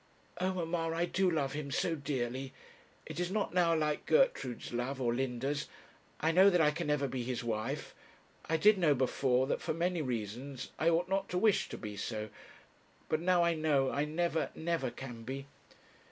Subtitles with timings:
[0.39, 2.53] Oh, mamma, I do love him so dearly.
[3.05, 5.67] It is not now like Gertrude's love, or Linda's.
[6.19, 7.93] I know that I can never be his wife.
[8.49, 11.97] I did know before, that for many reasons I ought not to wish to be
[11.97, 12.29] so;
[13.09, 15.45] but now I know I never, never can be.'